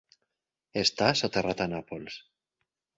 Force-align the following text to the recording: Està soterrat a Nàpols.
Està 0.83 1.11
soterrat 1.21 1.65
a 1.67 1.71
Nàpols. 1.77 2.21